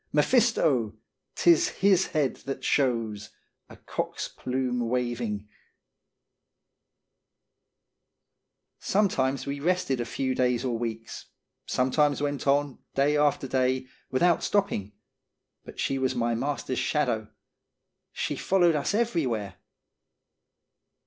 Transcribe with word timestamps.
Mephisto! 0.11 0.97
'T 1.35 1.51
is 1.51 1.67
his 1.83 2.07
head 2.07 2.37
that 2.47 2.63
shows 2.63 3.29
A 3.69 3.77
cock's 3.77 4.27
plume 4.27 4.89
waving! 4.89 5.47
Sometimes 8.79 9.45
we 9.45 9.59
rested 9.59 10.01
a 10.01 10.05
few 10.05 10.33
days 10.33 10.65
or 10.65 10.75
weeks, 10.75 11.27
sometimes 11.67 12.19
went 12.19 12.47
on, 12.47 12.79
day 12.95 13.15
after 13.15 13.47
day, 13.47 13.85
without 14.09 14.43
stopping, 14.43 14.91
but 15.65 15.79
she 15.79 15.99
was 15.99 16.15
my 16.15 16.33
master's 16.33 16.79
shadow; 16.79 17.27
she 18.11 18.35
followed 18.35 18.75
us 18.75 18.95
everywhere. 18.95 19.57